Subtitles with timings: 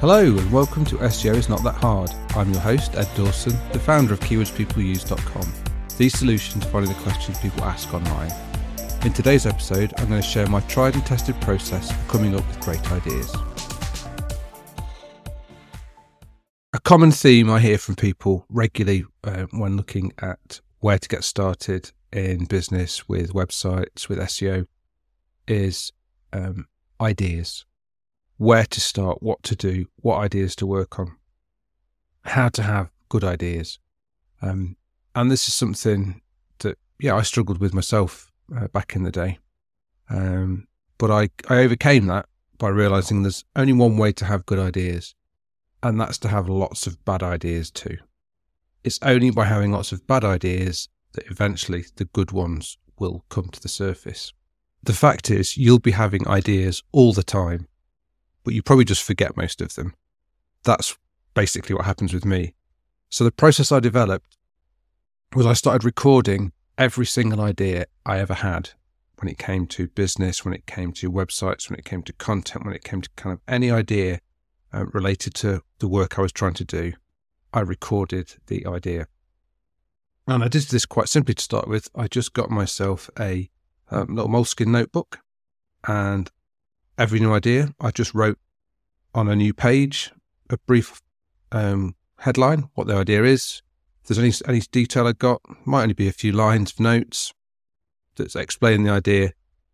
[0.00, 2.10] Hello and welcome to SEO is Not That Hard.
[2.30, 5.52] I'm your host, Edd Dawson, the founder of KeywordsPeopleUse.com,
[5.96, 8.30] the solution to finding the questions people ask online.
[9.04, 12.46] In today's episode, I'm going to share my tried and tested process for coming up
[12.46, 13.34] with great ideas.
[16.74, 21.24] A common theme I hear from people regularly uh, when looking at where to get
[21.24, 24.66] started in business with websites, with SEO,
[25.46, 25.92] is
[26.32, 26.66] um,
[27.00, 27.64] ideas
[28.36, 31.16] where to start, what to do, what ideas to work on,
[32.22, 33.78] how to have good ideas.
[34.42, 34.76] Um,
[35.14, 36.20] and this is something
[36.58, 39.38] that, yeah, I struggled with myself uh, back in the day.
[40.10, 40.66] Um,
[40.98, 42.26] but I, I overcame that
[42.58, 45.14] by realizing there's only one way to have good ideas,
[45.82, 47.98] and that's to have lots of bad ideas too.
[48.82, 53.48] It's only by having lots of bad ideas that eventually the good ones will come
[53.48, 54.32] to the surface.
[54.82, 57.68] The fact is, you'll be having ideas all the time
[58.44, 59.94] but you probably just forget most of them.
[60.64, 60.96] That's
[61.34, 62.54] basically what happens with me.
[63.10, 64.36] So the process I developed
[65.34, 68.70] was I started recording every single idea I ever had
[69.16, 72.64] when it came to business, when it came to websites, when it came to content,
[72.64, 74.20] when it came to kind of any idea
[74.72, 76.92] uh, related to the work I was trying to do.
[77.52, 79.06] I recorded the idea.
[80.26, 81.88] And I did this quite simply to start with.
[81.94, 83.50] I just got myself a
[83.90, 85.20] um, little moleskin notebook
[85.86, 86.30] and
[86.98, 88.38] every new idea, I just wrote
[89.14, 90.12] on a new page
[90.50, 91.00] a brief
[91.52, 93.62] um, headline, what the idea is.
[94.02, 97.32] If there's any any detail I got, might only be a few lines of notes
[98.16, 99.32] that's explaining the idea.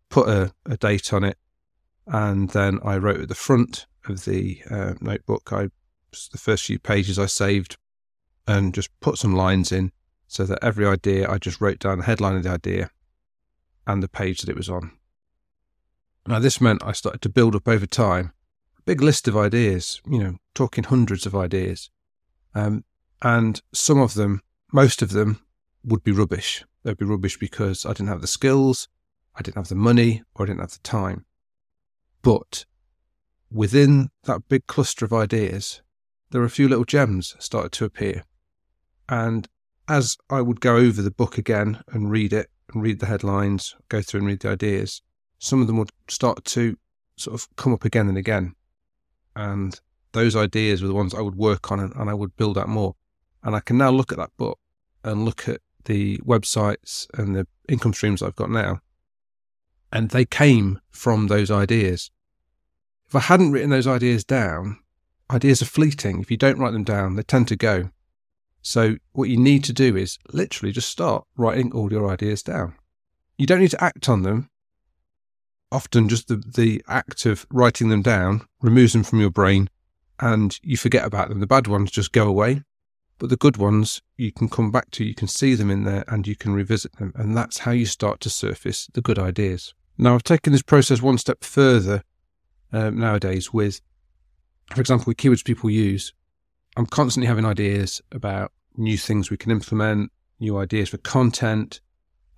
[0.09, 1.37] Put a, a date on it,
[2.07, 5.51] and then I wrote at the front of the uh, notebook.
[5.51, 5.69] I
[6.31, 7.77] the first few pages I saved,
[8.47, 9.91] and just put some lines in
[10.27, 12.89] so that every idea I just wrote down the headline of the idea
[13.85, 14.91] and the page that it was on.
[16.27, 18.33] Now, this meant I started to build up over time
[18.77, 21.89] a big list of ideas, you know, talking hundreds of ideas.
[22.53, 22.83] Um,
[23.21, 25.41] and some of them, most of them,
[25.83, 26.63] would be rubbish.
[26.83, 28.87] They'd be rubbish because I didn't have the skills,
[29.35, 31.25] I didn't have the money, or I didn't have the time.
[32.21, 32.65] But
[33.51, 35.81] within that big cluster of ideas,
[36.29, 38.23] there were a few little gems started to appear.
[39.09, 39.47] And
[39.87, 43.75] as I would go over the book again and read it and read the headlines,
[43.89, 45.01] go through and read the ideas,
[45.41, 46.77] some of them would start to
[47.17, 48.53] sort of come up again and again.
[49.35, 49.77] And
[50.11, 52.69] those ideas were the ones I would work on and, and I would build out
[52.69, 52.95] more.
[53.43, 54.59] And I can now look at that book
[55.03, 58.81] and look at the websites and the income streams I've got now.
[59.91, 62.11] And they came from those ideas.
[63.07, 64.77] If I hadn't written those ideas down,
[65.31, 66.21] ideas are fleeting.
[66.21, 67.89] If you don't write them down, they tend to go.
[68.61, 72.75] So what you need to do is literally just start writing all your ideas down.
[73.39, 74.50] You don't need to act on them
[75.71, 79.69] often just the, the act of writing them down removes them from your brain
[80.19, 81.39] and you forget about them.
[81.39, 82.63] The bad ones just go away,
[83.17, 86.03] but the good ones you can come back to, you can see them in there
[86.07, 87.11] and you can revisit them.
[87.15, 89.73] And that's how you start to surface the good ideas.
[89.97, 92.03] Now, I've taken this process one step further
[92.71, 93.81] um, nowadays with,
[94.73, 96.13] for example, with keywords people use.
[96.77, 101.81] I'm constantly having ideas about new things we can implement, new ideas for content.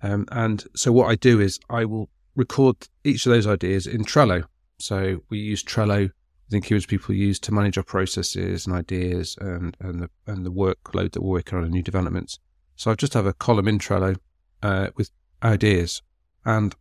[0.02, 4.04] Um, and so what I do is I will record each of those ideas in
[4.04, 4.44] Trello.
[4.78, 6.10] So we use Trello
[6.46, 10.52] within keywords people use to manage our processes and ideas and, and the and the
[10.52, 12.38] workload that we're working on and new developments.
[12.76, 14.16] So I just have a column in Trello
[14.62, 15.10] uh, with
[15.42, 16.02] ideas
[16.44, 16.74] and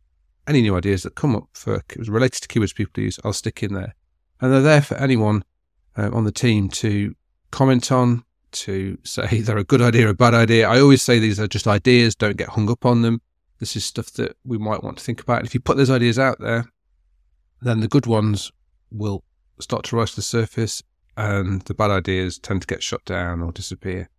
[0.47, 3.73] any new ideas that come up for related to keywords people use, I'll stick in
[3.73, 3.95] there,
[4.41, 5.43] and they're there for anyone
[5.97, 7.15] uh, on the team to
[7.51, 10.67] comment on, to say they're a good idea or a bad idea.
[10.67, 13.21] I always say these are just ideas; don't get hung up on them.
[13.63, 15.45] This is stuff that we might want to think about.
[15.45, 16.65] If you put those ideas out there,
[17.61, 18.51] then the good ones
[18.91, 19.23] will
[19.57, 20.83] start to rise to the surface
[21.15, 24.09] and the bad ideas tend to get shut down or disappear.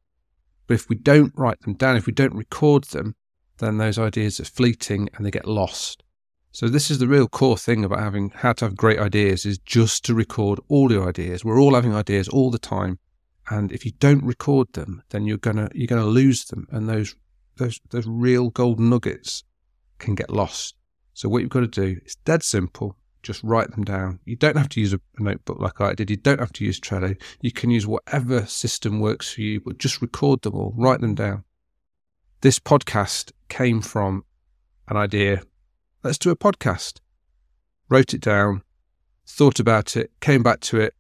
[0.67, 3.17] But if we don't write them down, if we don't record them,
[3.59, 6.03] then those ideas are fleeting and they get lost.
[6.51, 9.59] So this is the real core thing about having how to have great ideas is
[9.59, 11.45] just to record all your ideas.
[11.45, 12.99] We're all having ideas all the time.
[13.51, 17.15] And if you don't record them, then you're gonna you're gonna lose them and those
[17.57, 19.45] those those real golden nuggets
[19.99, 20.75] can get lost.
[21.13, 22.97] So what you've got to do is dead simple.
[23.23, 24.19] Just write them down.
[24.27, 26.11] You don't have to use a notebook like I did.
[26.11, 27.17] You don't have to use Trello.
[27.41, 30.75] You can use whatever system works for you, but just record them all.
[30.77, 31.45] Write them down.
[32.43, 34.25] This podcast came from
[34.89, 35.43] an idea.
[36.03, 37.01] Let's do a podcast.
[37.89, 38.63] Wrote it down,
[39.27, 40.95] thought about it, came back to it,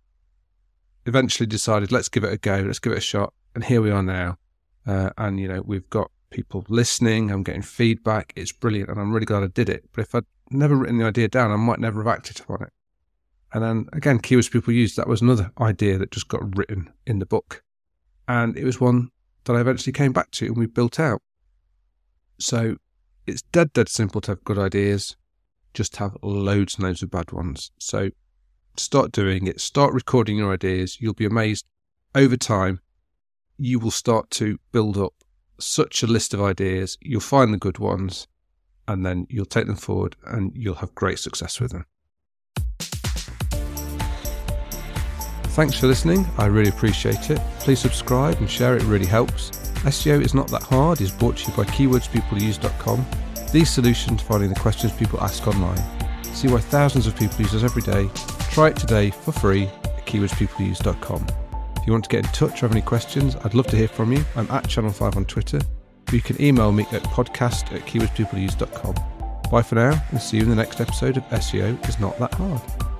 [1.06, 3.34] eventually decided, let's give it a go, let's give it a shot.
[3.54, 4.38] And here we are now.
[4.86, 8.32] Uh, and, you know, we've got people listening, I'm getting feedback.
[8.36, 9.84] It's brilliant, and I'm really glad I did it.
[9.92, 12.72] But if I'd never written the idea down, I might never have acted upon it.
[13.52, 17.20] And then again, keywords people use, that was another idea that just got written in
[17.20, 17.62] the book.
[18.26, 19.10] And it was one
[19.44, 21.22] that I eventually came back to and we built out.
[22.38, 22.76] So
[23.26, 25.16] it's dead, dead simple to have good ideas,
[25.72, 27.70] just have loads and loads of bad ones.
[27.78, 28.10] So
[28.76, 31.00] start doing it, start recording your ideas.
[31.00, 31.64] You'll be amazed
[32.14, 32.80] over time.
[33.56, 35.14] You will start to build up
[35.58, 36.98] such a list of ideas.
[37.00, 38.26] You'll find the good ones
[38.86, 41.86] and then you'll take them forward and you'll have great success with them.
[45.54, 46.26] Thanks for listening.
[46.36, 47.38] I really appreciate it.
[47.60, 49.50] Please subscribe and share, it really helps.
[49.84, 53.06] SEO is not that hard is brought to you by keywordspeopleuse.com.
[53.52, 55.78] These solutions finding the questions people ask online.
[56.34, 58.10] See why thousands of people use us every day.
[58.50, 61.43] Try it today for free at keywordspeopleuse.com.
[61.84, 63.88] If you want to get in touch or have any questions, I'd love to hear
[63.88, 64.24] from you.
[64.36, 65.60] I'm at Channel 5 on Twitter.
[66.12, 69.50] You can email me at podcast at keywordspeopleuse.com.
[69.50, 72.32] Bye for now and see you in the next episode of SEO is not that
[72.32, 72.93] hard.